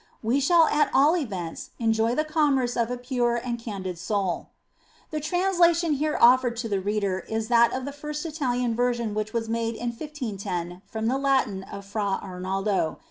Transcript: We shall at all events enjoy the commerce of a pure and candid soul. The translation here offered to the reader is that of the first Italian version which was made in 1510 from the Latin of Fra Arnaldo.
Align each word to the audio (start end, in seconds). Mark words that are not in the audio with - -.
We 0.23 0.39
shall 0.39 0.63
at 0.63 0.89
all 0.95 1.15
events 1.15 1.69
enjoy 1.77 2.15
the 2.15 2.23
commerce 2.23 2.75
of 2.75 2.89
a 2.89 2.97
pure 2.97 3.35
and 3.35 3.59
candid 3.59 3.99
soul. 3.99 4.49
The 5.11 5.19
translation 5.19 5.93
here 5.93 6.17
offered 6.19 6.57
to 6.57 6.67
the 6.67 6.79
reader 6.79 7.19
is 7.29 7.49
that 7.49 7.71
of 7.71 7.85
the 7.85 7.91
first 7.93 8.25
Italian 8.25 8.73
version 8.75 9.13
which 9.13 9.31
was 9.31 9.47
made 9.47 9.75
in 9.75 9.91
1510 9.91 10.81
from 10.87 11.05
the 11.05 11.19
Latin 11.19 11.61
of 11.61 11.85
Fra 11.85 12.17
Arnaldo. 12.19 12.97